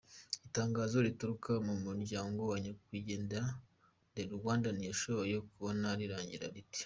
[0.47, 3.47] Itangazo rituruka mu muryango wa Nyakwigendera
[4.13, 6.79] The Rwandan yashoboye kubona riragira riti: